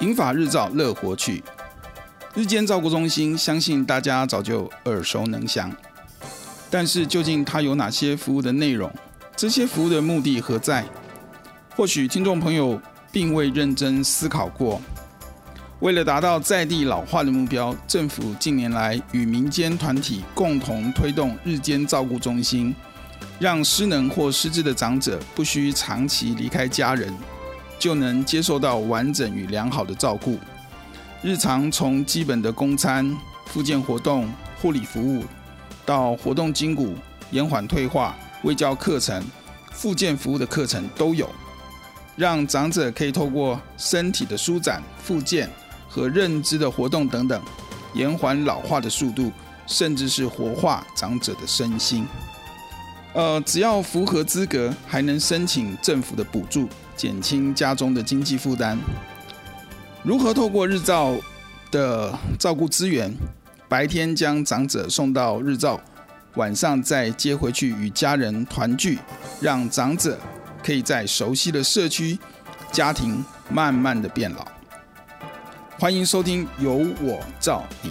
[0.00, 1.42] 银发日照乐活趣，
[2.32, 5.74] 日间照顾中心，相信大家早就耳熟能详。
[6.70, 8.88] 但是究竟它有哪些服务的内容？
[9.34, 10.84] 这些服务的目的何在？
[11.74, 14.80] 或许听众朋友并未认真思考过。
[15.80, 22.72] 为了达到在地老化的目标，政府近年来与民间团体共同推动日间照顾中心，
[23.40, 27.12] 让失能或失智的长者不需长期离开家人。
[27.78, 30.38] 就能接受到完整与良好的照顾，
[31.22, 34.28] 日常从基本的公餐、复健活动、
[34.60, 35.24] 护理服务，
[35.86, 36.94] 到活动筋骨、
[37.30, 39.24] 延缓退化、微教课程、
[39.70, 41.30] 复健服务的课程都有，
[42.16, 45.48] 让长者可以透过身体的舒展、复健
[45.88, 47.40] 和认知的活动等等，
[47.94, 49.30] 延缓老化的速度，
[49.66, 52.04] 甚至是活化长者的身心。
[53.14, 56.68] 呃，只要符合资格，还能申请政府的补助。
[56.98, 58.76] 减轻家中的经济负担。
[60.02, 61.14] 如何透过日照
[61.70, 63.14] 的照顾资源，
[63.68, 65.80] 白天将长者送到日照，
[66.34, 68.98] 晚上再接回去与家人团聚，
[69.40, 70.18] 让长者
[70.62, 72.18] 可以在熟悉的社区、
[72.72, 74.44] 家庭慢慢的变老。
[75.78, 77.90] 欢迎收听《由我照你》。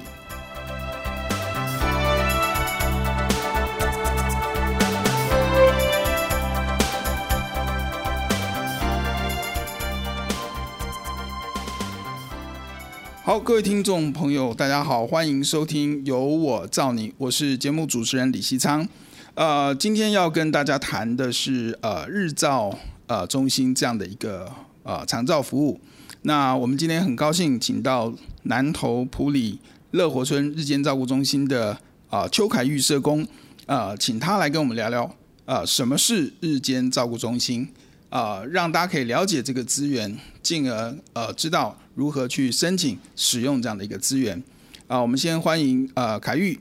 [13.44, 18.86] 各位听众朋友，大家好，欢迎收听《由我造你》，我是节目主持人李西昌。
[19.36, 24.52] 呃，今天要跟大家谈的是呃日照呃中心这样的一个
[24.84, 25.80] 呃长照服务。
[26.24, 28.12] 那我们今天很高兴请到
[28.44, 29.60] 南投埔里
[29.92, 31.72] 乐活村日间照顾中心的
[32.10, 33.26] 啊、呃、邱凯玉社工，
[33.68, 35.10] 呃，请他来跟我们聊聊
[35.46, 37.70] 呃什么是日间照顾中心。
[38.10, 44.38] 呃，让大家可以了解这个资源，进而呃知道如何去申请使用这样的一个资源。
[44.86, 46.58] 啊、呃，我们先欢迎呃凯玉。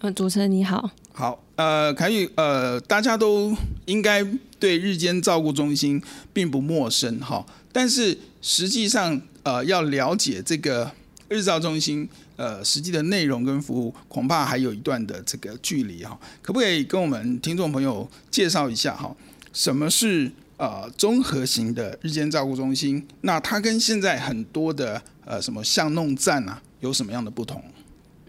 [0.00, 0.90] 呃，主持人你好。
[1.12, 4.24] 好，呃，凯玉，呃，大家都应该
[4.58, 6.02] 对日间照顾中心
[6.32, 10.90] 并不陌生哈，但是实际上呃要了解这个
[11.28, 16.18] 日照中心呃实际的内容跟服务，恐怕还有一段的这个距离哈。
[16.40, 19.14] 可不可以跟我们听众朋友介绍一下哈？
[19.52, 23.02] 什么是呃综合型的日间照顾中心？
[23.22, 27.62] 那它跟现在很多的呃什么巷弄站啊有什么样的不同？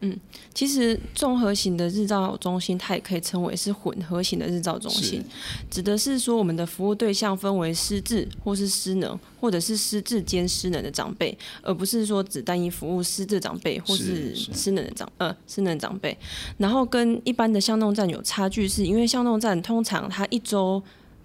[0.04, 0.18] 嗯，
[0.52, 5.24] 其实综合型的日照中心，它也可以称为是混合型的日照中心，
[5.70, 16.18] 指的是说我们的服务对象分为失智或是失能，或者是失智兼失能的长辈，而不是说只单一服务失智长辈或是失能的长呃失能长辈。
[16.58, 20.82] 然后跟一般的巷弄站有差距，是因为巷弄站通常它一周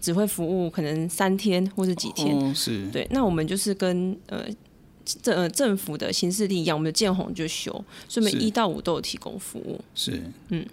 [0.07, 3.05] 只会服务可能三天或是几天，哦、是对。
[3.11, 4.47] 那我们就是跟呃
[5.05, 7.73] 政呃政府的行事历一样，我们的见红就休，
[8.09, 9.81] 所以我们一到五都有提供服务。
[9.97, 10.65] 是，嗯。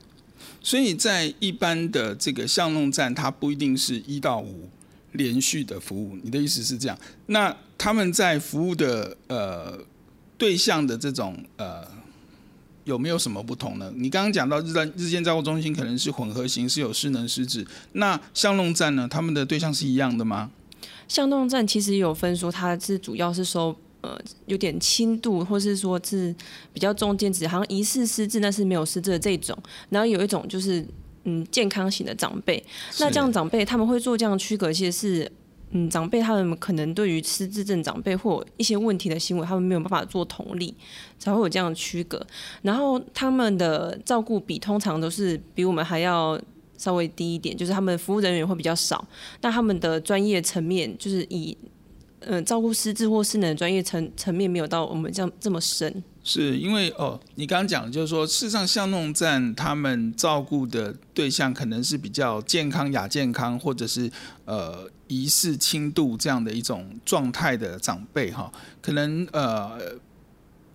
[0.62, 4.70] 所以在一般的这个巷弄站，它不一定是一到五
[5.14, 6.16] 连续的服务。
[6.22, 6.96] 你的意思是这样？
[7.26, 9.79] 那他们在服务的呃
[10.38, 12.03] 对象的这种呃。
[12.85, 13.91] 有没有什么不同呢？
[13.96, 17.66] 你刚刚讲到日站日间照顾中心可能是混合型，是有失能失智。
[17.94, 19.08] 那巷弄站呢？
[19.09, 20.52] 他们的对象是一样的吗？
[21.08, 26.35] 巷弄站其实有分说，它是主要是收呃有点轻度，或是说是
[26.74, 29.58] 比较中间值，好像疑似失智，但是没有失智的这种。
[29.90, 30.86] 然后有一种就是
[31.24, 32.64] 嗯健康型的长辈。
[33.00, 35.32] 那这样长辈他们会做这样区隔，其实是。
[35.75, 40.73] 嗯，长辈他们可能对于失智症长辈或一些问题的行为，他们没有办法做同理，
[41.17, 42.23] 才会有这样的区隔。
[42.61, 46.40] 然后他们的照顾比通常都是比我们还要
[46.78, 49.03] 稍微低一点，就是他们服务人员会比较少，
[49.41, 51.58] 但他们的专业层面就是以
[52.19, 56.03] 嗯、呃，照顾失智或失能专业层层面没有到我们这样这么深。
[56.26, 64.09] 是因为哦，你刚刚讲就是说，事实上像弄站他们照顾的对象可能是比较健康、亚健康，或者是
[64.46, 68.52] 呃疑似轻度这样的一种状态的长辈哈，
[68.82, 69.78] 可能呃，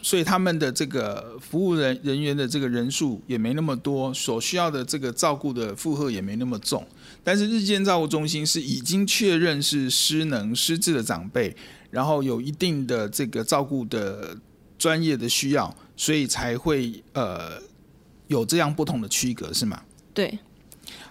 [0.00, 6.87] 所以他们的这个服务人人员的这个人数也没那么多，所需要的这个照顾的负荷也没那么重。
[7.25, 11.56] 但是日间照顾中心是已经确认是失能失智的长辈，
[11.90, 14.37] 然后有一定的这个照顾的。
[14.79, 17.61] 专业的需要，所以才会呃
[18.29, 19.82] 有这样不同的区隔，是吗？
[20.14, 20.38] 对。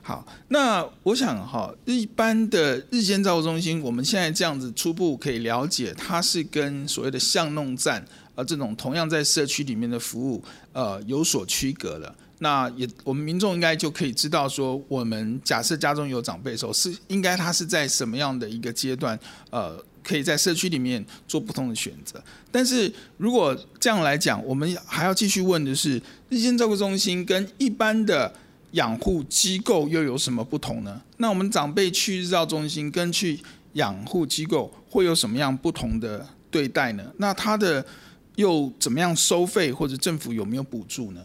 [0.07, 8.01] 好，那我想哈，一般的日间照顾中心，我们现在这样子初步可以了解，它是跟所谓的巷弄站
[8.33, 12.15] 啊这种同样在社区里面的服务呃有所区隔了。
[12.39, 19.19] 那也我们民众应该就可以知道说，我们假设家中有长辈的时候，是应该他是在什么样的一个阶段
[19.50, 19.83] 呃。
[20.04, 28.33] 可以在社区里面做不同的选择，但是如果这样来讲，我们还要继续问的是，日间照顾中心跟一般的
[28.78, 31.02] 养护机构又有什么不同呢？
[31.18, 33.40] 那我们长辈去日照中心跟去
[33.74, 37.04] 养护机构会有什么样不同的对待呢？
[37.18, 37.86] 那他的
[38.36, 41.22] 又怎么样收费，或者政府有没有补助呢？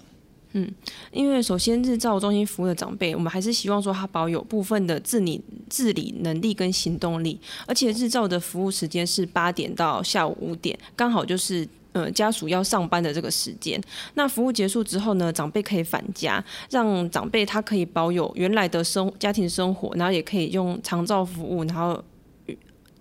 [0.55, 0.71] 嗯，
[1.11, 5.41] 因为首先日照中心服务的长辈，我们还是希望说他保有部分的自理
[5.71, 13.81] 自理能力跟行动力，而且日照的服务时间是八点到下午五点，刚好就是呃家属要上班的这个时间。
[14.15, 22.03] 那服务结束之后呢，长辈可以返家，让长辈他可以保有原来的生家庭生活，然后也可以用长照服务，然后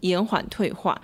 [0.01, 0.99] 延缓退化。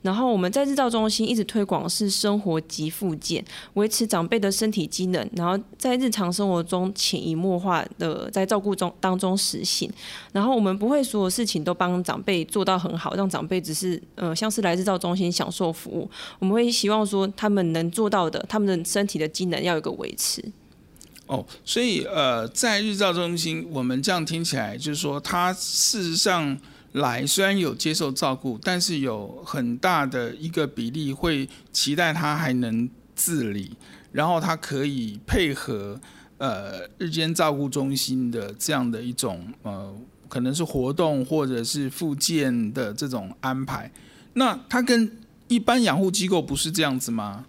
[0.00, 9.90] 然后我们在日照中心一直推广是生活及复健，维持长辈的身体机能，然后在日常生活中潜移默化的在照顾中当中实行。
[10.32, 16.08] 然后我们不会所有事情都帮长辈做到很好，让长辈只是呃像是来日照中心享受服务。
[16.38, 20.40] 我们会希望说他们能做到的，他们的身体的机能要有个维持。
[21.26, 26.56] 哦，所以呃，在日照中心，我们这样听起来就是说，他事实上。
[26.98, 33.76] 来，虽然有接受照顾，但是有很大的一个比例会期待他还能自理，
[34.12, 36.00] 然后他可以配合
[36.36, 39.92] 呃日间照顾中心的这样的一种呃
[40.28, 43.90] 可能是活动或者是复健的这种安排。
[44.34, 45.10] 那他跟
[45.48, 47.46] 一般养护机构不是这样子吗？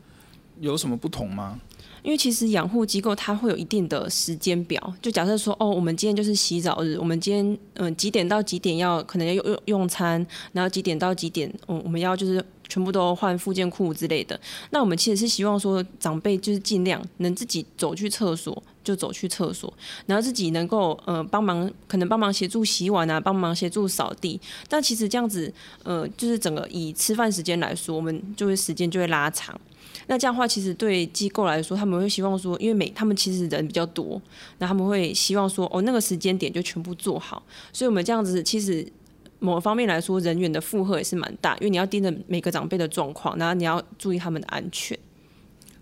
[0.60, 1.60] 有什么不同吗？
[2.04, 14.40] 因为其实养护机构它会有一定的时间表，就假设说哦，我们今天就是洗澡日，我们今天嗯、几点到几点要可能要用用用餐，然后几点到几点，嗯，我们要就是全部都换附件裤之类的。
[14.72, 19.74] 那我们其实是希望说长辈就是尽量能自己走去厕所就走去厕所，
[20.06, 24.40] 然后自己能够呃帮忙，可能帮忙协助洗碗啊，帮忙协助扫地。
[24.68, 25.51] 但其实这样子
[25.84, 29.60] 呃，就是整个以吃饭时间来说，我们就会时间就会拉长。
[30.07, 34.19] 那这样的话，其实对机构来说，他们会希望说，因为每他们其实人比较多，
[34.57, 37.44] 那他们会希望说，哦，那个时间点就全部做好。
[37.71, 38.91] 所以，我们这样子其实
[39.38, 44.97] 某方面来说，人员的负荷也是蛮大，因为你要盯着每个长辈的状况，然后你要注意他们的安全。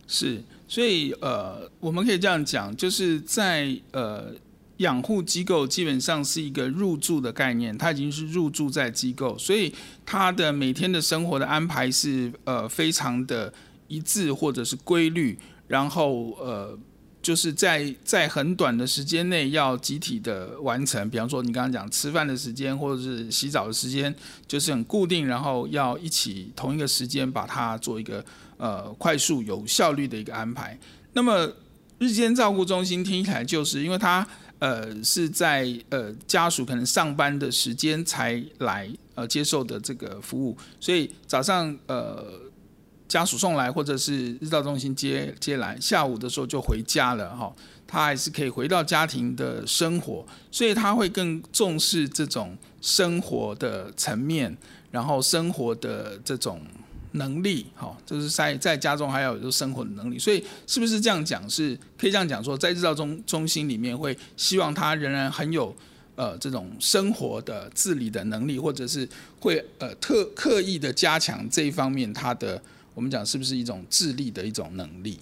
[0.08, 4.34] 是，所以呃，我们可以这样讲，就是在呃
[4.78, 9.74] 养护机构基本上是一个入住的概念，他已经是入住在机构，所以
[10.06, 13.54] 他的每天的生活的安排是呃非常的。
[13.88, 16.78] 一致或者是规律，然后呃，
[17.22, 21.10] 就是在在很短的时间内要集体的完成。
[21.10, 24.14] 比方说，你刚刚讲吃饭的时间或者是洗澡的时间，
[24.48, 28.24] 就是很固定，然后要一起同一个时间把它做一个
[28.58, 30.78] 呃快速有效率的一个安排。
[31.14, 31.52] 那么
[31.98, 34.26] 日间照顾中心听起来就是因为它
[34.60, 42.47] 呃是在呃家属可能上班的时间才来呃接受的这个服务，所以早上呃。
[43.08, 47.54] 家属送来，或者是日照中心接接来，下午的时候就回家了哈。
[47.90, 54.54] 他还是可以回到家庭的生活，所以他会更重视这种生活的层面，
[54.92, 56.62] 然后生活的这种
[57.14, 60.20] 能力哈，就是在在家中还要有生活的能力。
[60.20, 61.50] 所以是不是这样讲？
[61.50, 65.74] 是可以这样讲说，在日照中中心里面会希望他仍然很有
[66.16, 69.08] 呃这种生活的自理的能力，或者是
[69.40, 72.62] 会呃特刻意的加强这一方面他的。
[72.98, 75.20] 我们讲是不是一种智力的一种能力？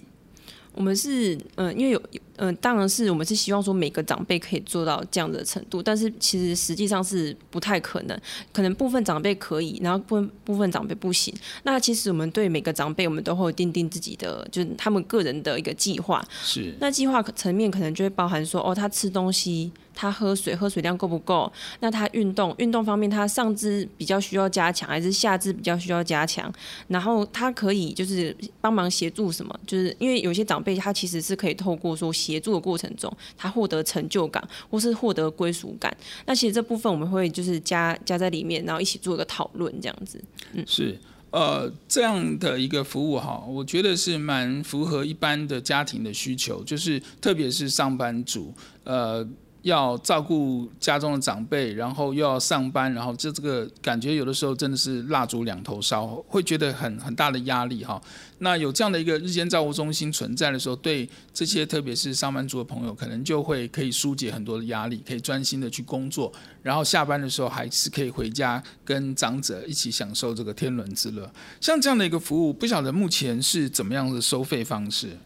[0.72, 2.02] 我们是嗯、呃，因为有
[2.36, 8.18] 嗯、呃，当然是我们是希望说每个长辈可以做到这样的程度，但是其实实际上是不太可能，
[8.50, 11.34] 可能部分长辈可以，然后部分部分长辈不行。
[11.64, 16.26] 那其实我们对每个长辈，我们都会定定自己的，就是他们个人的一个计划。
[16.42, 16.74] 是。
[16.80, 19.70] 那计划层面可能就会包含说，哦，他吃东西。
[19.96, 21.50] 他喝水喝水量够不够？
[21.80, 26.52] 那他运动运动方面，他上肢比较需要加强，还是下肢比较需要加强？
[26.86, 29.58] 然后他可以就是帮忙协助什么？
[29.66, 35.96] 就是因为有些长辈他其实是可以透过说协助的过程中，他获得成就感或是获得归属感。
[36.26, 40.22] 那其实这部分我们会就是加加在里面，然后一起做一个讨论这样子。
[40.52, 41.00] 嗯，是。
[41.30, 48.52] 呃，这样的一个服务哈，我觉得是蛮符合一般的家庭的需求，就是特别是上班族，
[48.84, 49.26] 呃。
[49.66, 58.00] 要照顾家中的长辈，然后又要上班，然后这这个感觉有的时候真的是蜡烛两头烧，会觉得很很大的压力哈。
[58.38, 66.32] 那有这样的一个日间照顾中心存在的时候，对这些特别是上班族的朋友，可能就会可以疏解很多的压力，可以专心的去工作，
[66.62, 71.28] 然后下班的时候还是可以回家跟长者一起享受这个天伦之乐。
[71.60, 75.16] 像这样的一个服务，不晓得目前是怎么样的收费方式？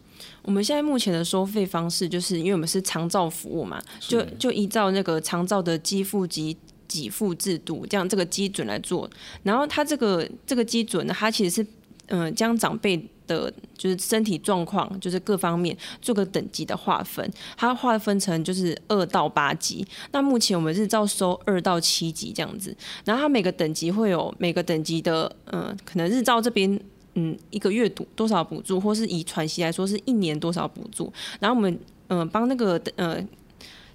[0.41, 9.09] 我们现在目前的收费方式，就是因为我们是长照服务嘛，就就依照那个长照的给付及给付制度，这样这个基准来做。
[9.43, 11.63] 然后它这个这个基准呢，它其实是
[12.07, 12.97] 嗯、呃，将长辈
[13.27, 17.31] 的就是身体状况，就是各方面做个等级的划分。
[17.55, 19.85] 它划分成就是二到八级。
[20.11, 22.75] 那目前我们日照收二到七级这样子。
[23.05, 26.79] 然后它每个等级会有每个等级的嗯、呃，可能日照这边。
[27.15, 31.11] 嗯，一个月多多少补助，或是以喘息来说，是一年多少补助？
[31.39, 33.21] 然后我们嗯，帮、那个呃，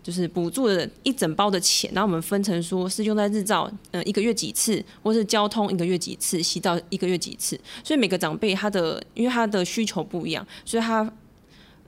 [0.02, 7.58] 就是补助的一整包的钱，然后我们分成说是用在日照，嗯、呃，一个月几次，或是交通一个月几次，洗澡一个月几次。
[7.82, 11.10] 所以每个长辈他的，因为他的需求不一样，所以他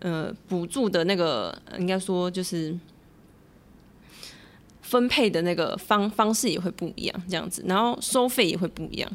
[0.01, 2.77] 呃补助的那个应该说就是
[4.83, 9.11] 分配的那个方方式也会不一样，这样子，然后收费也会不一样。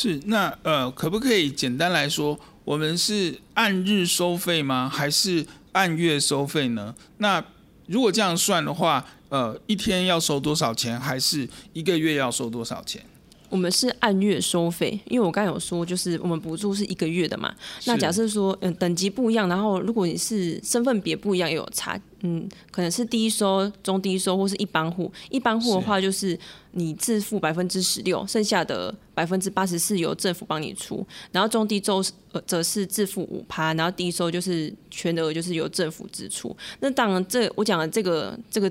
[0.00, 4.88] 是，那呃，可不可以简单来说，我们是按日收费吗？
[4.88, 6.94] 还是按月收费呢？
[7.16, 7.44] 那
[7.86, 11.00] 如果这样算的话，呃，一天要收多少钱？
[11.00, 13.04] 还是一个月要收多少钱？
[13.50, 17.54] 我们是按月收费，因为我刚才有说，就是我们补助是一个月的嘛。
[17.86, 25.10] 那假设说，嗯，等级不一样，然后如果你是身份别不一样，也有差，嗯，可能是低收、中低收或是一般户。
[25.30, 26.38] 一般户的话，就是
[26.72, 31.06] 你自付百分之十六，剩下的百分之八十四由政府帮你出。
[31.32, 32.02] 然后中低收
[32.32, 36.54] 呃则是自付五趴，然后低收就是全额就是由政府支出。
[36.80, 38.70] 那当然这，这我讲的这个这个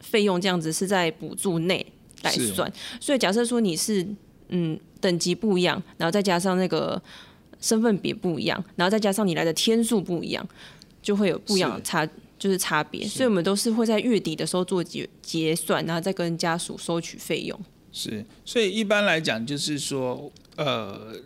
[0.00, 1.84] 费用这样子是在补助内。
[2.22, 4.06] 来算，所以假设说你是
[4.48, 7.00] 嗯等级不一样，然后再加上那个
[7.60, 10.46] 身份别不一样，然后再加上你来的天数不一样，
[11.02, 13.06] 就会有不一样的差，就是差别。
[13.06, 17.58] 所以我们都是会在月底的时候做结结算，然后再跟家属收取费用。
[17.92, 21.16] 是，所以一般来讲就是说，呃，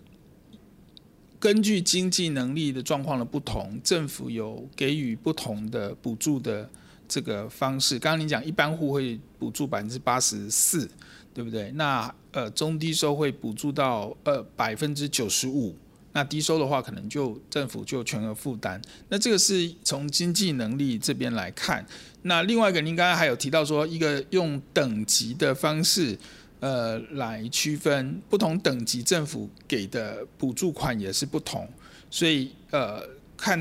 [1.38, 6.70] 根据经济能力的状况的不同，政府有给予不同的补助的。
[7.08, 10.88] 这个方式，刚刚你讲一般户会补助百分之八十四，
[11.32, 11.70] 对不对？
[11.72, 15.74] 那呃中低收会补助到呃百分之九十五，
[16.12, 18.80] 那低收的话可能就政府就全额负担。
[19.08, 21.84] 那这个是从经济能力这边来看。
[22.22, 26.18] 那另外一个，您刚刚还有提到说，一个用等级的方式
[26.60, 31.68] 呃来区分不同等级政府给的补助款也是不同，
[32.10, 33.02] 所以呃
[33.36, 33.60] 看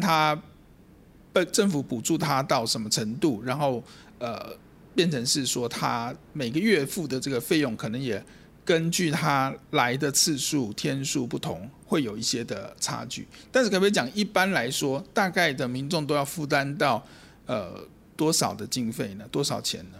[1.44, 1.52] 他。
[1.52, 3.84] 政府补助他到什么程度，然后
[4.20, 4.56] 呃
[4.94, 8.24] 变成是说他每个月付的这个费用，可能也
[8.64, 13.28] 根据他来的次数天数不同，会有一些的差距。
[13.52, 17.06] 但是可不可以讲，一般来说，大概的民众都要负担到
[17.46, 19.26] 呃多少的经费呢？
[19.30, 20.00] 多少钱呢？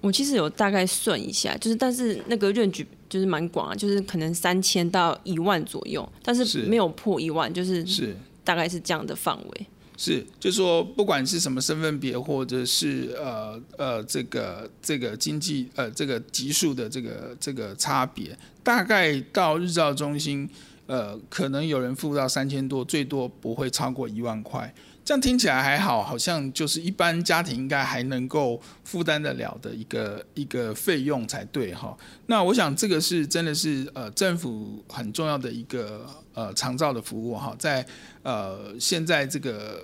[0.00, 9.66] 我其实有大概算一下，就是但是那个 range 就是蛮广啊，就是可能三千到一万左右，但是没有破一万，就是是大概是这样的范围。
[9.96, 20.48] 是，就说，不管是什么身份别，或者是呃呃，这个这个经济呃这个级数的这个这个差别，大概到日照中心，
[20.86, 24.74] 呃，可能有人付到三千多，最多不会超过一万块。
[25.04, 31.96] 这样听起来还好，好像就是一般家庭应该还能够负担得了的一个一个费用才对哈。
[32.26, 37.84] 那我想这个是真的是呃政府很重要的一个呃长照的服务哈，在
[38.22, 39.82] 呃现在这个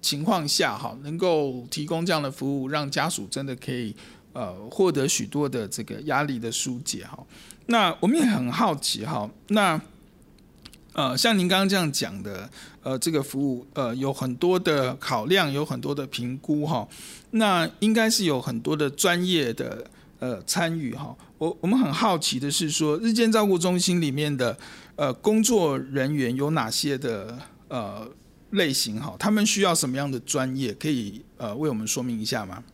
[0.00, 3.94] 情况下哈，能够提供这样的服务，让家属真的可以
[4.32, 7.18] 呃获得许多的这个压力的疏解哈。
[7.66, 9.78] 那我们也很好奇哈，那。
[10.96, 12.48] 呃，像您刚刚这样讲的，
[12.82, 16.88] 呃，这个服务呃有很多的考量，有很多的评估哈，
[17.32, 19.86] 那应该是有很多的专业的
[20.20, 21.14] 呃参与哈。
[21.36, 24.56] 我我们很好奇的是说，日间照顾中心里面的
[24.94, 27.38] 呃工作人员有哪些的
[27.68, 28.08] 呃
[28.52, 29.14] 类型哈？
[29.18, 30.72] 他们需要什么样的专业？
[30.72, 32.64] 可以呃为我们说明一下吗？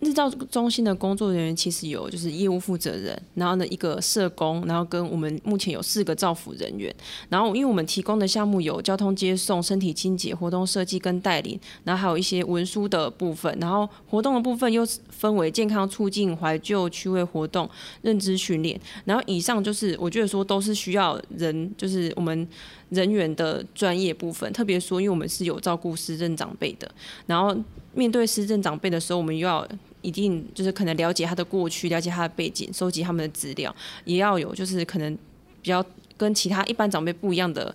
[0.00, 6.94] 日照中心的工作人员其实有就是业务负责人，然后呢一个社工，然后跟我们目前有四个照服人员。
[7.28, 13.52] 然后因为我们提供的项目有交通接送、身体清洁、活动设计跟带领，然后还有一些文书的部分。
[13.60, 17.68] 然后活动的部分又分为健康促进、怀旧趣味活动、
[18.02, 18.80] 认知训练。
[19.04, 22.46] 然后以上就是我觉得说都是需要人，就是我们
[22.90, 24.52] 人员的专业部分。
[24.52, 26.88] 特别说，因为我们是有照顾失智长辈的，
[27.26, 27.56] 然后
[27.94, 29.66] 面对失智长辈的时候，我们又要。
[30.02, 33.74] 一定就是可能了解他的过去，了解他的背景，收集他们的资料，
[34.04, 35.16] 也要有就是可能
[35.60, 35.84] 比较
[36.16, 37.74] 跟其他一般长辈不一样的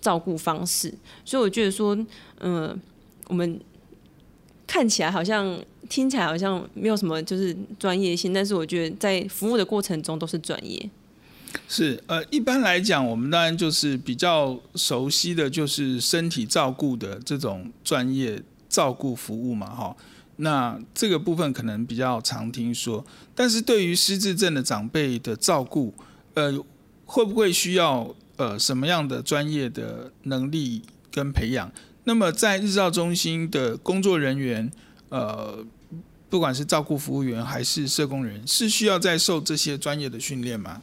[0.00, 0.92] 照顾方式。
[1.24, 1.96] 所以我觉得说，
[2.40, 2.80] 嗯、
[3.26, 3.60] 我们
[4.66, 10.88] 看起来好像听起来好像没有什么就是专业性，但是我觉得在服务的过程中都是专业。
[11.68, 19.96] 是呃，一般来讲，我们当然就是比较熟悉的就是身体照顾的这种专业照顾服务嘛，哈。
[20.36, 25.94] 那这个部分可能比较常听说，但是对于失智症的长辈的照顾，
[26.34, 26.52] 呃，
[27.04, 31.70] 会不会需要呃什么样的专业的能力跟培养？
[32.04, 34.70] 那么在日照中心的工作人员，
[35.08, 35.64] 呃，
[36.28, 40.82] 不管是照顾服务员还是社工人，是需要在受这些专业的训练吗？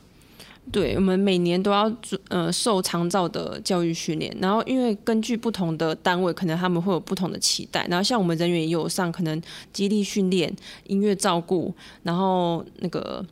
[0.70, 7.86] 对，我们每年都要做呃受长照的教育训练，然后因为根据不同的单位，可能他们会有不同的期待。
[7.90, 9.42] 然后像我们人员也有上可能
[9.74, 10.54] 肌力训练、
[10.88, 13.26] 音乐照顾，然后那个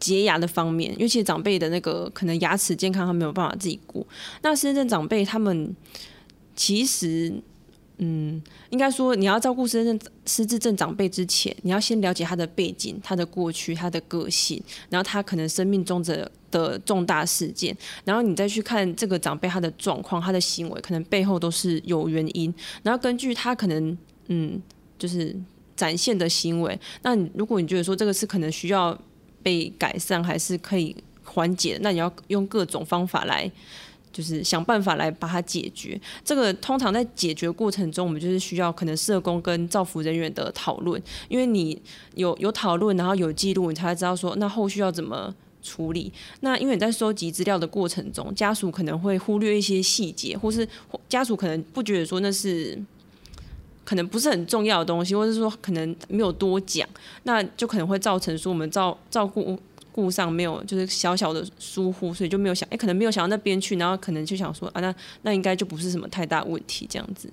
[0.00, 4.06] 洁牙的方面，因为其实长辈的那个可能牙齿健康，他没有办法自己顾。
[4.42, 5.74] 那深圳长辈他们
[6.56, 7.32] 其实。
[8.04, 22.52] 嗯，应该说你要照顾失智失智症长辈之前，你要先了解他的背景、他的过去、他的个性，然后他可能生命中的的重大事件，然后你再去看这个长辈他的状况、他的行为，可能背后都是有原因。
[22.82, 24.60] 然后根据他可能嗯，
[24.98, 25.36] 就是
[25.76, 28.98] 展现的行为，那你如果你觉得说这个是可能需要
[29.44, 33.48] 被改善，还是可以缓解，那你要用各种方法来。
[34.12, 36.00] 就是想办法来把它解决。
[36.24, 41.80] 这个通常在解决过程中，我们就是需要可能社工跟照服人员的讨论，因为你
[42.14, 46.12] 有有讨论，然后有记录，你才会知道说那后续要怎么处理。
[46.40, 50.68] 那因为你在收集资料的过程中，家属可能会忽略一些细节，或是
[51.08, 52.78] 家属可能不觉得说那是
[53.84, 56.88] 可能不是很重要的东西，或者是说可能没有多讲，
[57.22, 59.58] 那就可能会造成说我们照照顾。
[59.92, 67.30] 顾上没有，就是小小的疏忽，所以就没有想，哎，可能没有想到那边去，然后可能就想说啊，那那应该就不是什么太大问题这样子。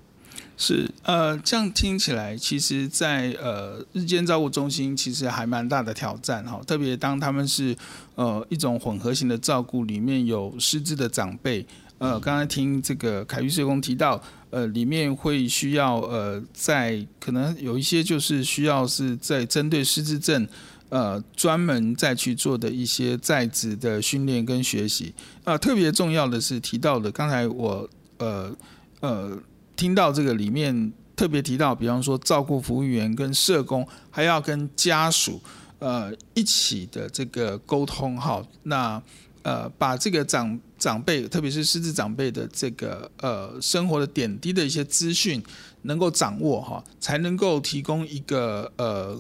[0.58, 7.74] 是，呃，这样听起来，其实在，呃日间照顾中心，其实还蛮大的挑战哈，特别当他们是
[8.16, 11.66] 呃一种混合型的照顾，里面有失智的长辈，
[11.98, 20.46] 呃，刚才听这个凯玉社工提到，呃，里面会需要呃在可能有一些就是需要是在针对失智症。
[20.90, 28.52] 呃，专门再去做的一些在职的训练跟学习，啊、呃，特别重要的是提到的，刚才我呃
[29.00, 29.40] 呃
[29.76, 35.40] 听到这个里面特别提到，比方说照顾服务员跟社工，还要跟家属
[35.78, 39.00] 呃一起的这个沟通哈，那
[39.44, 45.40] 呃把这个长长辈，特别是失智长辈的这个呃生活的点滴的一些资讯
[45.84, 49.16] 能够掌握哈，才能够提供一个呃。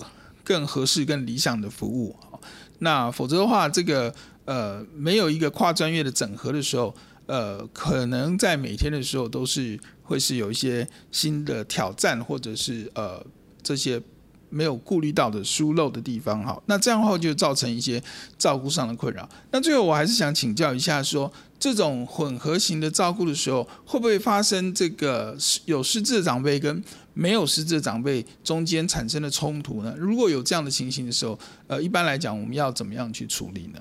[0.49, 2.15] 更合适、更理想的服务，
[2.79, 4.11] 那否则的话，这个
[4.45, 6.91] 呃没有一个跨专业的整合的时候，
[7.27, 13.23] 呃，可能在每天的时候都是会是有一些新的挑战，或者是呃
[13.61, 14.01] 这些
[14.49, 18.01] 没有顾虑到的疏漏的地方，哈，那这样的话就造成一些
[18.39, 19.29] 照顾上的困扰。
[19.51, 26.81] 那最后我还是想请教一下说，说这种混合型的照顾的时候，会不会发生这个有失智的长辈跟
[27.13, 29.93] 没有失智的长辈中间产生的冲突呢？
[29.97, 33.79] 如果有这样的情形的时候，呃，一般来讲，我们要怎么样去处理呢？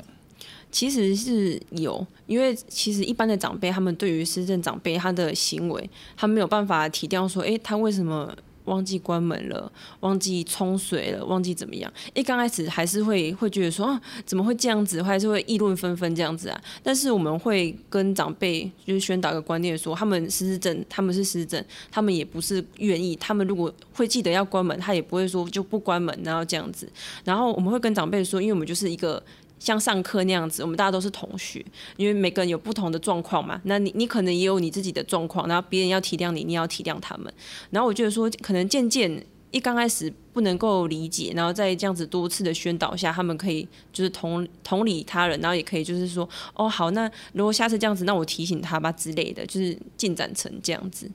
[0.71, 8.37] 其实是有，因为其实一般的长辈，他们对于失智长辈他的行为，他没有办法体谅说，诶，他为什么？
[8.69, 11.93] 忘记关门了，忘记冲水了，忘记怎么样？
[12.15, 15.03] 一刚开始还是会会觉得说啊，怎么会这样子？
[15.03, 16.61] 还是会议论纷纷这样子啊？
[16.83, 23.17] 但是我们会跟长辈就是宣导个观念说，他们失智症，他们是失智症，他们也不是愿意。
[23.17, 26.89] 他们如果会记得要关门，他也不会说就不关门，然后这样子。
[27.25, 29.23] 然后我们会跟长辈说，因为我们就是一个。
[29.59, 31.65] 像上课那样子，我们大家都是同学，
[31.97, 33.61] 因为每个人有不同的状况嘛。
[33.65, 37.33] 那你你可能也有你自己的状况，然后别人要体谅你，你要体谅他们。
[37.71, 51.11] 然后我觉得说，可能渐渐一刚开始不能够理解，然后在这样子多次的宣导下，他们可以就是同同理他人，然后也可以就是说，哦好，那如果下次这样子，那我提醒他吧之类的，就是进展成这样子。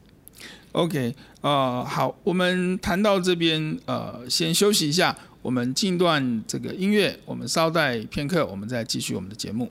[0.72, 5.16] OK，呃，好，我们谈到这边，呃，先休息一下。
[5.44, 9.70] 我们进段这个音乐，我们稍待片刻，我们再继续我们的节目。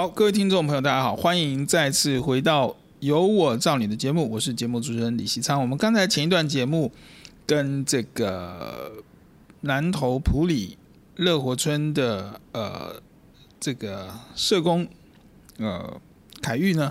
[0.00, 2.68] 好，各位听众朋友，大家好，欢迎再次回到
[3.00, 5.60] 《由我照你》的节目，我是节目主持人李西昌。
[5.60, 6.90] 我们刚才前一段节目
[7.44, 8.92] 跟这个
[9.60, 10.78] 南投普里
[11.16, 12.94] 乐活村的呃
[13.60, 14.88] 这个社工
[15.58, 16.00] 呃
[16.40, 16.90] 凯玉呢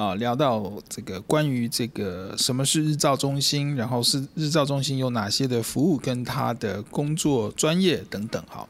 [0.00, 8.66] 啊聊到这个关于这个什么是日照中心，然后是日照中心有哪些的服务，跟他的工作专业等等，哈。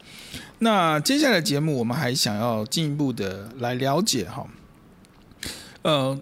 [0.59, 4.47] 那接下来节目，我们还想要进一步的来了解哈，
[5.83, 6.21] 呃，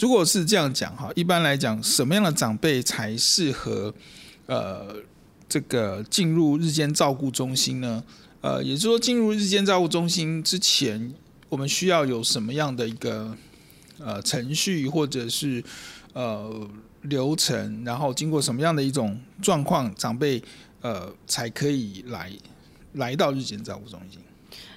[0.00, 3.94] 如果是这样讲哈，一般来讲，什么样的长辈才适合
[4.46, 4.96] 呃
[5.48, 8.02] 这个进入日间照顾中心呢？
[8.40, 11.12] 呃，也就是说，进入日间照顾中心之前，
[11.48, 13.36] 我们需要有什么样的一个
[14.04, 15.62] 呃程序，或者是
[16.12, 16.68] 呃
[17.02, 20.42] 流程，然后经过什么样的一种状况，长辈
[20.80, 22.30] 呃才可以来。
[22.94, 24.18] 来到日间照顾中心，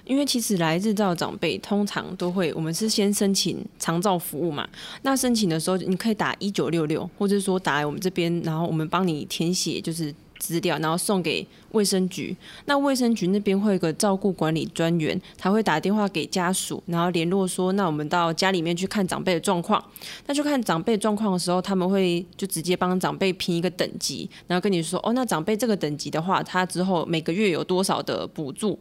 [0.04, 4.68] 因为其实来日照长辈通常都会，我们是先申请长照服务嘛。
[5.00, 10.14] 那申请的时候，你可以打一九六六，或者说打来我们这边，然后我们帮你填写，就是。
[10.42, 12.36] 资料，然后送给卫生局。
[12.64, 19.80] 那卫生局那边会有个照顾管理专员，他会打电话给家属，然后联络说，那我们到家里面去看长辈的状况。
[20.26, 28.76] 那去看长辈状况的时候，他们会就直接帮长辈评一个等级，然后跟你说，哦，那长辈这个等级的话，他之后每个月有多少的补助，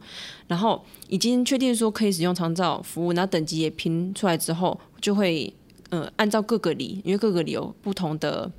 [0.47, 5.53] 然后已经确定说可以使用长照服务，然后等级也评出来之后，就会
[5.91, 8.51] 嗯、呃、按照各个里，因为各个里有不同的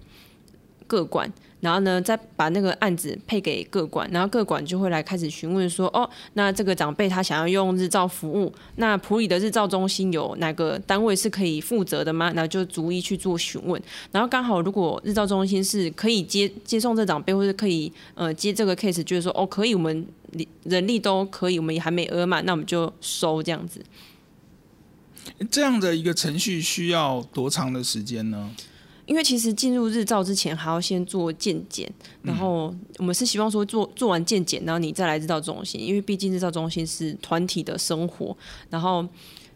[0.87, 1.29] 各管。
[1.63, 12.33] 然后呢，再把那个案子配给各管，然后各管就会来开始询问说，哦，那这个长辈他想要用日照服务，那埔里的日照中心有哪个单位是可以负责的吗？
[12.33, 13.81] 然后就逐一去做询问。
[14.11, 20.05] 然后刚好如果日照中心是可以接接送这长辈，或者可以呃接这个 case，就是说哦可以，我们
[20.65, 23.81] 人力都可以，我们也还没额满，那我们就收这样子。
[25.49, 28.51] 这样的一个程序需要多长的时间呢？
[29.05, 31.91] 因为其实进入日照之前还要先做健检，
[32.23, 38.37] 然后我们是希望说做做完健检，然后你再来日照中心，因为毕竟日照中心是团体的生活，
[38.71, 39.07] 然后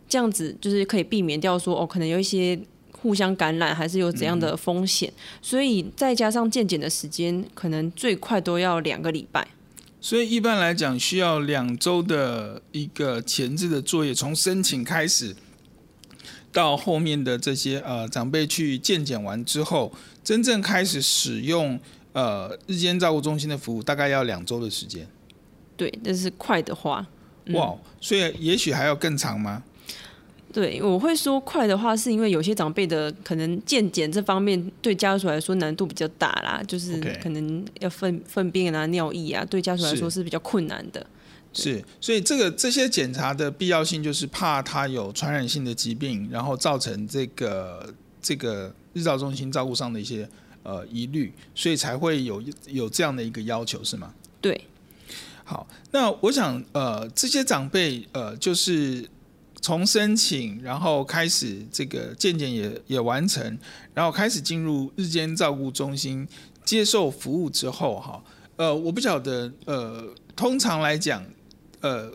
[0.08, 2.58] 这样子就是可以避免掉说哦，可能有一些
[2.92, 9.46] 互相感染，还是有怎样的风险，所以再加上健检的时间，可能最快都要两个礼拜。
[10.00, 15.34] 所以一般来讲，需要两周的一个前置的作业，从申请开始。
[16.56, 19.92] 到后面的这些呃长辈去健检完之后，
[20.24, 21.78] 真正开始使用
[22.14, 25.06] 呃日间照顾中心的服务，大概要两周的时间。
[25.76, 27.06] 对，但是快的话，
[27.44, 29.62] 嗯、哇，所以也许还要更长吗？
[30.56, 41.06] 对，我会说快的话，是因为有些长辈的可能健检这方面对家属来说难度比较大啦，就是可能要粪粪便啊、尿液啊，对家属来说是比较困难的。
[41.52, 47.92] 是，所以这个这些检查的必要性，就是怕他有传染性的疾病，然后造成这个
[48.22, 50.26] 这个日照中心照顾上的一些
[50.62, 54.14] 呃疑虑，所以才会有有这样的一个要求，是吗？
[54.40, 54.58] 对。
[55.44, 59.06] 好，那我想呃这些长辈呃就是
[59.60, 63.58] 从申请，然后开始这个健检也也完成，
[63.94, 66.26] 然后开始进入日间照顾中心
[66.64, 68.22] 接受服务之后，哈，
[68.56, 71.24] 呃，我不晓得呃，通常来讲。
[71.82, 72.10] 呃，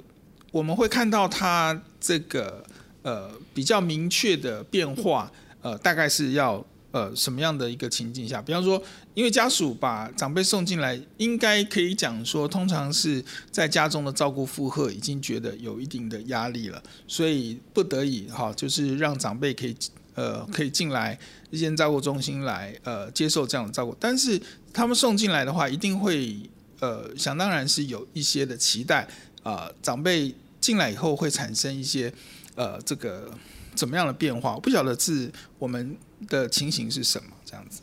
[0.52, 2.66] 我们会看到他这个
[3.04, 8.42] 呃比较明确的变化，呃，大概是要呃什么样的一个情境下？
[8.42, 8.82] 比方说，
[9.14, 19.76] 因为家属把长辈送进来，应该可以讲说，通常是在家中的照顾负荷已经觉得有一定的压力了，所以不得已哈，就是让长辈可以
[20.16, 21.18] 呃可以进来
[21.50, 23.96] 日间照顾中心来呃接受这样的照顾。
[24.00, 26.38] 但是他们送进来的话，一定会。
[26.82, 29.08] 呃，想当然是有一些的期待
[29.44, 32.12] 啊、长辈进来以后会产生一些
[32.56, 33.32] 呃这个
[33.76, 34.56] 怎么样的变化？
[34.56, 35.96] 我不晓得是我们
[36.28, 37.82] 的情形是什么这样子。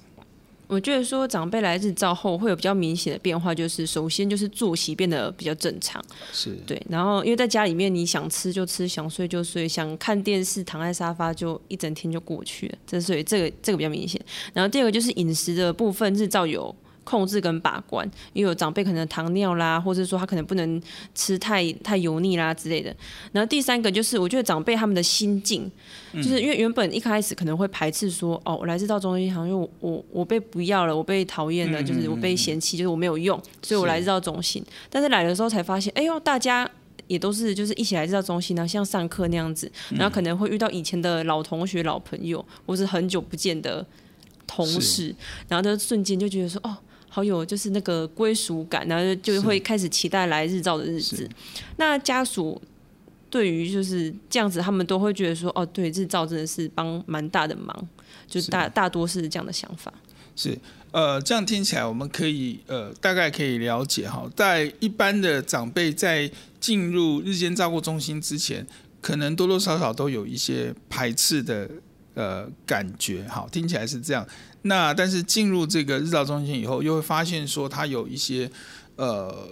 [0.67, 6.79] 我觉得说长辈来日照后会有比较明显的变化，就是首先就是作息变得比较正常，是对。
[6.91, 14.21] 然后因为在家里面，你想吃就吃，想睡就睡，想看电视躺在沙发就一整天就过去了，这所以这个这个比较明显。
[14.53, 16.75] 然后第二个就是饮食的部分，日照有。
[17.09, 20.79] 控制跟把关，因为有长辈可能糖尿啦，或者说他可能不能
[21.15, 22.95] 吃太太油腻啦之类的。
[23.33, 25.71] 然后第三个就是，我觉得长辈他们的心境，
[26.13, 34.63] 就是因为原本一开始可能会排斥说，哦，我来日照中心好像我我我被不要了，我被讨厌了，就是我被嫌弃，就是我没有用，所以我来日照中心。
[34.91, 36.69] 但是来的时候才发现，哎呦，大家
[37.07, 43.87] 也都是就是一起来日照中心，然后像上课那样子，然后可能会遇到以前的老同学、老朋友，或是很久不见的
[44.47, 45.15] 同事，
[45.49, 46.77] 然后就瞬间就觉得说，哦。
[47.09, 51.29] 好有就是那个归属感，然后就会开始期待来日照的日子。
[51.77, 52.61] 那家属
[53.31, 57.89] 对于就是这样子，他们都会觉得说，哦，对，日照真的是帮蛮大的忙，
[58.27, 59.93] 就大大多是这样的想法。
[60.37, 60.57] 是，
[60.93, 68.67] 呃，这样听起来，我们可以呃大概可以了解哈，在一般的长辈在进入日间照顾中心之前，
[69.01, 71.69] 可能多多少少都有一些排斥的
[72.19, 74.27] 呃感觉，好，听起来是这样。
[74.63, 78.51] 那但是进入这个日照中心以后，又会发现说他有一些
[78.97, 79.49] 呃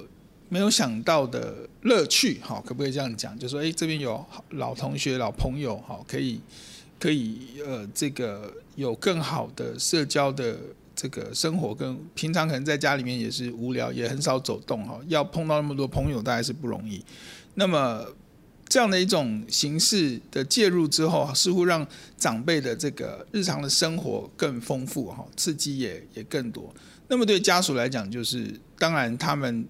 [0.48, 3.38] 没有想到的乐趣，好，可不可以这样讲？
[3.38, 6.40] 就说哎，这边有老同学、老朋友，好，可以
[6.98, 10.58] 可以呃这个有更好的社交的
[10.96, 17.00] 这个生活，跟平常可能在家里面也是无聊，也很少走动，哈，要碰到那么多朋友，大概是不容易。
[17.54, 18.04] 那么。
[18.68, 21.86] 这样的一种形式的介入之后，似乎让
[22.18, 26.74] 长辈的这个日常的生活更丰富哈，刺激也也更多。
[27.08, 29.64] 那么对家属来讲，就是当然他们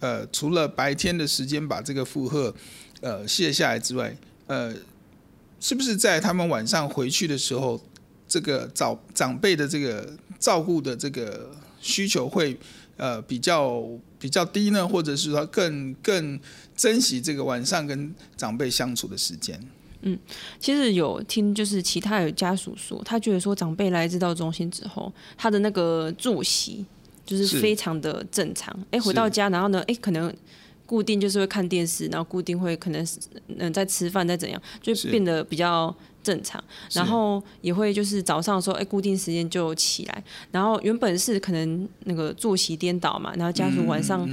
[0.00, 2.52] 呃除了白天的时间把这个负荷
[3.00, 4.16] 呃卸下来之外，
[4.48, 4.74] 呃
[5.60, 7.80] 是不是在他们晚上回去的时候，
[8.26, 12.58] 这个早长辈的这个照顾的这个需求会
[12.96, 13.84] 呃比较
[14.20, 14.86] 比较低呢？
[14.86, 16.38] 或者是说更更？
[16.76, 19.60] 珍惜这个晚上跟长辈相处的时间。
[20.00, 20.18] 嗯，
[20.58, 26.86] 其实有听就是其他有家属说，他觉得说长辈来日照中心之后，他的那个作息
[27.26, 28.74] 就是非常的正常。
[28.90, 30.34] 哎，回到家，然后呢，哎，可能
[30.90, 33.06] 固定就是会看电视，然后固定会可能
[33.58, 36.60] 嗯在吃饭在怎样，就变得比较正常。
[36.94, 40.24] 然后也会就是早上的时候，哎，固定时间就起来。
[40.50, 44.28] 然后原本是可能那个作息颠倒嘛，然后家属晚上。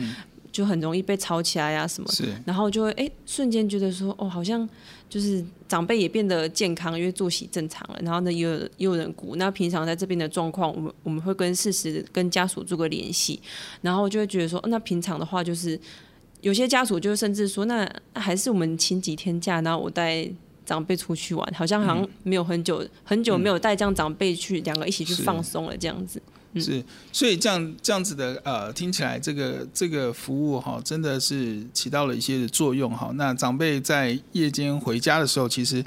[0.50, 2.12] 就很容易被吵起来呀、啊，什么？
[2.12, 4.68] 是，然后就会哎、欸，瞬间觉得说，哦，好像
[5.08, 8.00] 就是长辈也变得健康，因为作息正常了。
[8.02, 9.36] 然后呢，也有也有人鼓。
[9.36, 13.40] 那平常在这边的状况，我们我们会跟事实跟家属做个联系，
[13.82, 15.80] 然后就会觉得说，那平常的话，就是
[16.42, 20.30] 有些家属就甚至说，那还是我们请几天假，然后我带
[20.66, 26.22] 长辈出去玩，好像好像没有很久、嗯、很久没有带这样长辈去两个一起去放松了这样子。
[26.56, 33.12] 是，所以这样这样子的呃，听起来这个这个服务哈，真的是起到了一些的作用哈。
[33.16, 35.84] 那长辈在夜间回家的时候，其实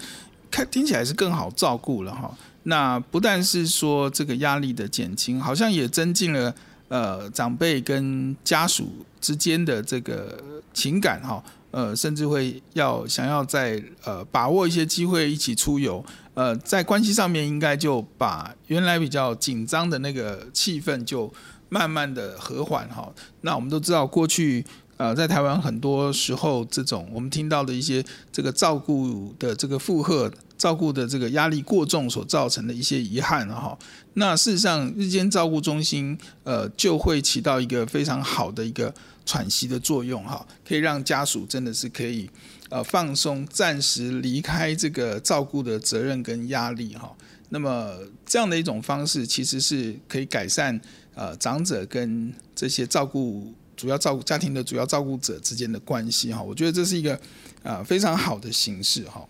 [0.50, 2.32] 看听起来是更好照顾了哈。
[2.64, 6.54] 那不但是说这个压力的减轻，好像也增进了
[6.90, 10.38] 呃长辈跟家属之间的这个
[10.74, 11.42] 情感哈。
[11.72, 16.04] 呃，甚至会要想要在呃把握一些机会一起出游。
[16.34, 21.32] 呃，在关系上面，应该就把原来比较紧张的那个气氛就
[21.68, 23.08] 慢慢的和缓哈。
[23.42, 24.64] 那我们都知道，过去
[24.96, 30.28] 呃在台湾很多时候，这种我们听到的一些这个照顾的这个负荷、
[30.60, 33.76] 照顾的这个压力过重所造成的一些遗憾哈。
[34.14, 38.94] 那事实上，日间照顾中心呃就会起到一个非常好的一个
[39.24, 42.28] 喘息的作用哈，可以让家属真的是可以。
[42.68, 47.12] 呃，放松，暂时离开这个照顾的责任跟压力哈。
[47.48, 50.80] 那么这样的一种方式，其实是可以改善
[51.16, 56.40] 呃长者跟这些照顾主要照顾家庭的主要照顾者之间的关系哈。
[56.40, 57.20] 我觉得这是一个
[57.64, 59.26] 啊非常好的形式哈。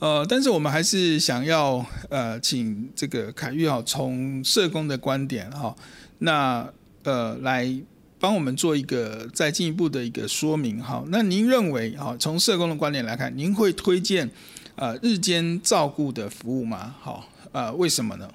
[0.00, 5.76] 呃，但是我们还是想要呃请这个凯玉哈，从社工的观点哈，
[6.18, 6.68] 那
[7.04, 7.80] 呃来。
[8.22, 11.02] 帮我们做一个再进一步的一个说明哈。
[11.08, 14.28] 那您认为哈，从社工的观点来看，您会推荐
[14.76, 16.94] 呃日间照顾的服务吗？
[17.00, 18.30] 好，呃，为什么呢？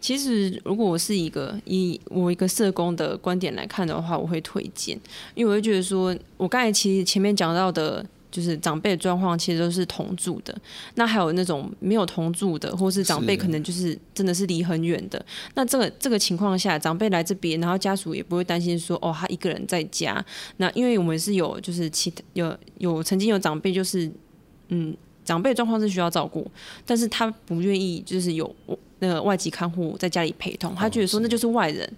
[0.00, 4.98] 其实，如果我是一个以我一个社工的观点来看的话，我会推荐，
[5.36, 8.04] 因为我会觉得说，我刚才其实前面讲到的。
[8.34, 10.52] 就是长辈的状况其实都是同住的，
[10.96, 15.24] 那还有那种没有同住的，或是长辈可能就是真的是离很远的。
[15.54, 20.24] 那这个这个情况下，长辈来这边，然后家属也不会担心说哦，他一个人在家。
[20.56, 24.10] 那因为我们是有就是其他有有曾经有长辈就是
[24.70, 24.92] 嗯，
[25.24, 26.50] 长辈状况是需要照顾，
[26.84, 28.52] 但是他不愿意就是有
[28.98, 31.88] 那个外籍看护在家里陪同，他觉得说那就是外人。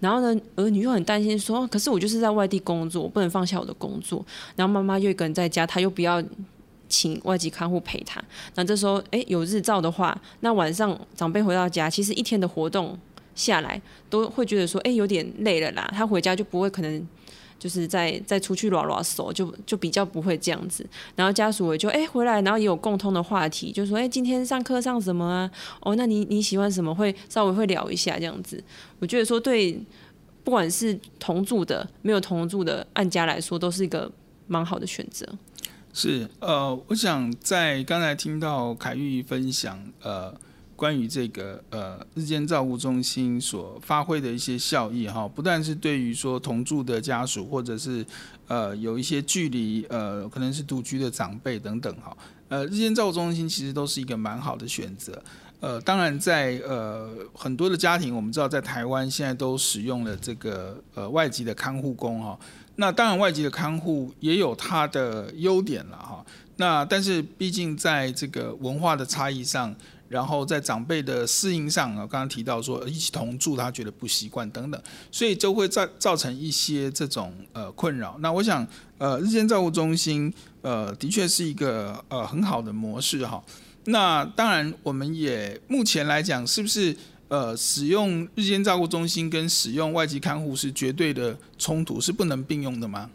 [0.00, 4.24] 然后呢，儿女又很担心说，可是我就是在外地工作，我不能放下我的工作。
[4.56, 6.22] 然后妈妈又一个人在家，她又不要
[6.88, 8.22] 请外籍看护陪她。
[8.54, 12.98] 那这时候，哎，有日照的话，那晚上长辈回到家，其实一天的活动
[13.34, 13.80] 下来，
[14.10, 15.90] 都会觉得说，哎，有点累了啦。
[15.94, 17.06] 他回家就不会可能。
[17.58, 20.86] 就是在再出去拉拉手，就就比较不会这样子。
[21.16, 25.50] 然后家属也就哎、回来，然后也有共通的话题，就说哎、今天上课上什么啊？
[25.80, 26.94] 哦，那你你喜欢什么？
[26.94, 28.62] 会稍微会聊一下这样子。
[28.98, 29.78] 我觉得说对，
[30.42, 34.10] 不管是同住的没有同住的按家来说，都是一个
[34.46, 35.26] 蛮好的选择。
[35.92, 40.34] 是呃，我想在刚才听到凯玉分享呃。
[40.76, 48.04] 关于这个呃日间照顾中心所发挥的一些效益哈，不但是对于说同住的家属，或者是
[48.48, 52.16] 呃有一些距离呃可能是独居的长辈等等哈，
[52.48, 55.22] 呃日间照顾中心其实都是一个蛮好的选择。
[55.60, 62.38] 呃，当然在呃很多的家庭，我们知道在台湾现在都使用了这个呃外籍的看护工哈。
[62.76, 66.26] 那当然外籍的看护也有它的优点了哈。
[66.56, 69.74] 那但是毕竟在这个文化的差异上。
[70.14, 78.16] 然后在长辈的适应上啊，刚刚提到说一起同住，他觉得不习惯等等，所以就会造造成一些这种呃困扰。
[78.20, 78.64] 那我想
[78.98, 83.42] 呃日间照顾中心呃的确是一个呃很好的模式哈。
[83.86, 86.96] 那当然我们也目前来讲，是不是
[87.26, 93.10] 呃使用日间照顾中心跟使用外籍看护是绝对的冲突，是不能并用的吗？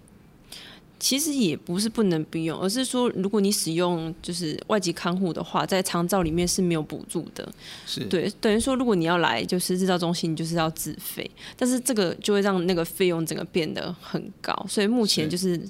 [0.99, 7.47] 其实也不是不能不用，而是说，如果你使用就是外籍看护的话，在长照里面是没有补助的。
[7.85, 14.53] 是对，等于说，如果你要来就是日照中心，你就是要自费，但是这个就会让那个费用整个变得很高。
[14.67, 15.61] 所以目前就是，是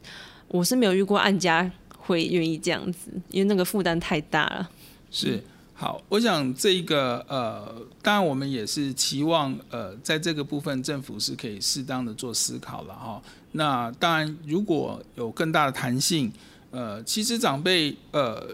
[0.48, 4.70] 我是没有遇过按家会愿意这样子，因为那个负担太大了。
[5.12, 5.44] 是
[5.80, 13.22] 好，我想这个呃，当然我们也是期望呃，在这个部分政府是可以适当的做思考了哈。
[13.54, 16.30] 那当然，如果有更大的弹性，
[16.72, 18.46] 呃，其实长辈呃，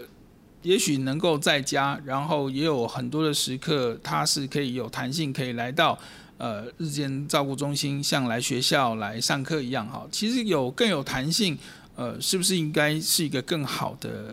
[0.62, 5.98] 也许能够在家，然后也有很多的时刻，他是可以有弹性，可以来到
[6.38, 10.06] 呃日间照顾中心，像来学校来上课一样哈。
[10.12, 11.58] 其实有更有弹性，
[11.96, 14.32] 呃，是不是应该是一个更好的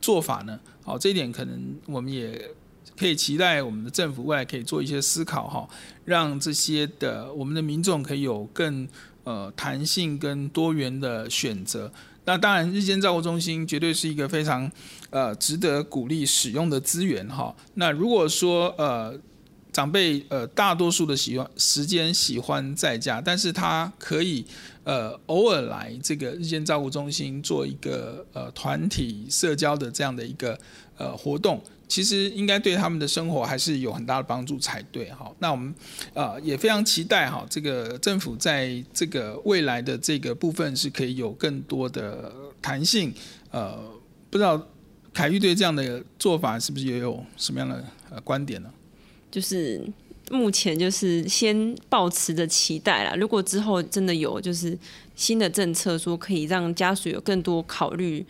[0.00, 0.58] 做法呢？
[0.82, 2.50] 好，这一点可能我们也
[2.96, 5.68] 可以期待我们的政府未来可以做一些思考哈，
[6.04, 8.88] 让这些的我们的民众可以有更。
[9.22, 11.92] 呃，弹性跟多元的选择，
[12.24, 14.68] 那当然，日间照顾中心绝对是一个非常
[15.10, 17.54] 呃值得鼓励使用的资源哈。
[17.74, 19.14] 那如果说呃
[19.70, 24.44] 长辈呃大多数的喜欢时间喜欢在家，但是他可以
[24.84, 30.58] 呃偶尔来这个日间照顾中心做一个呃团体社交的这样的一个
[30.96, 31.60] 呃活动。
[31.88, 35.28] 其实应该对他们的生活还是有很大的帮助才对哈。
[35.40, 35.74] 那我们
[36.14, 43.12] 呃也非常期待哈，这个政府在这个未来的这个部分是可以有更多的弹性。
[43.50, 43.76] 呃，
[44.30, 44.64] 不知道
[45.12, 48.70] 凯玉对这样的做法是不是也有什么样的呃观点呢？
[49.28, 49.84] 就是
[50.30, 53.14] 目前就是先抱持着期待啦。
[53.16, 54.78] 如果之后真的有就是
[55.14, 58.24] 新的政策说可以让家属有更多考虑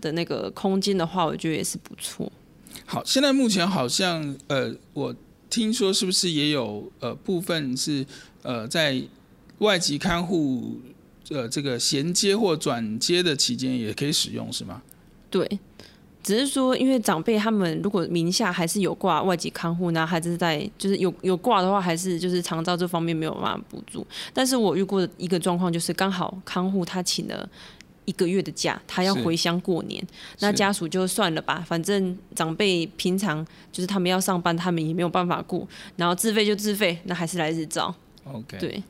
[0.00, 2.30] 的那个空间的话，我觉得也是不错。
[2.86, 5.14] 好，现在目前好像呃，我
[5.50, 8.06] 听说是不是也有呃部分是
[8.42, 9.02] 呃在
[9.58, 10.80] 外籍看护
[11.30, 14.82] 呃这个衔接或转接的期间也可以使用是吗？
[15.28, 15.46] 对，
[16.22, 24.06] 只是说因为长辈他们如果名下还是有挂外籍看护，那还是在就是有有挂的话，还是就是长照这方面没有办法补助。
[24.32, 27.48] 但是我遇过的一个状况就是刚好看护他请了。
[28.06, 30.04] 一个月的假，他要回乡过年，
[30.40, 37.94] 那家属就算了吧，反正长辈平常就是他们要上班，他们也没有办法顾，然后自费就自费，那还是来日照。
[38.24, 38.82] OK，对，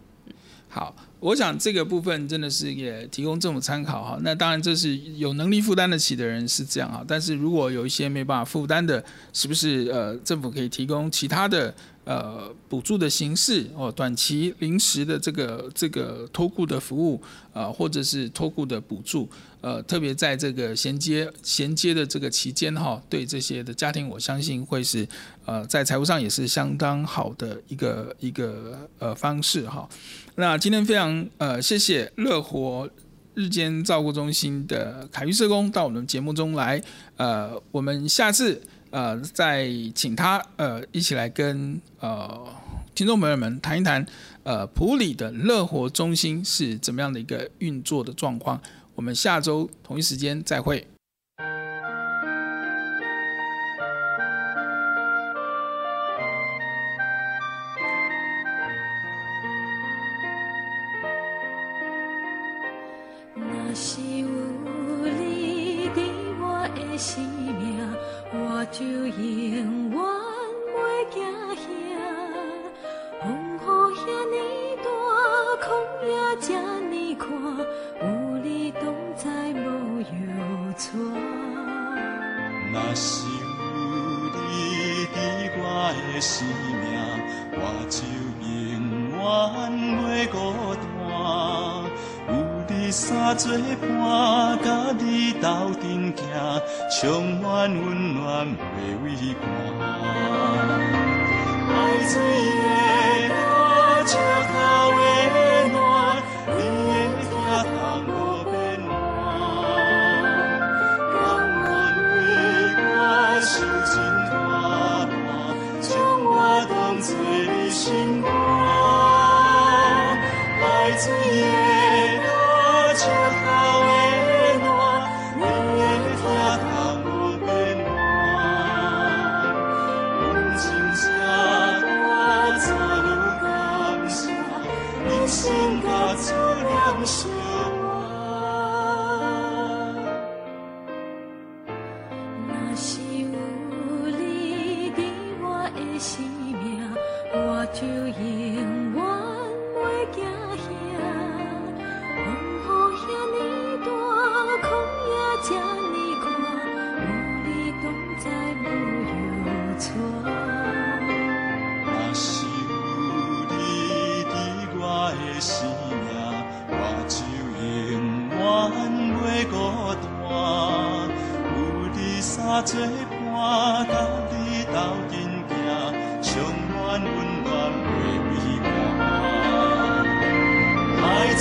[0.73, 4.19] 好，我想这个部分真的是也提供政府参考哈。
[4.23, 11.75] 那当然这是有能力负担得起的人是这样哈，但是如果有一些没办法负担的，是不是呃政府可以提供其他的？
[12.05, 17.21] 呃，补助的形式哦，短期临时的这个这个托顾的服务，
[17.53, 19.29] 呃，或者是托顾的补助，
[19.61, 25.07] 呃，特别在这个衔接衔接的这个期间哈，对这些的家庭，我相信会是
[25.45, 29.89] 呃在财务上也是相当好的一个一个呃方式哈。
[30.37, 32.89] 那今天非常呃谢谢乐活。
[33.33, 36.83] 日间照顾中心的凯玉社工到我们节目中来。
[37.17, 42.45] 呃，我们下次呃再请他呃一起来跟呃
[42.93, 44.05] 听众朋友们谈一谈
[44.43, 48.61] 呃普里的乐活中心是怎么样的一个运作的状况。
[49.01, 50.87] 我们下周同一时间再会。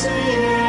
[0.01, 0.68] 水的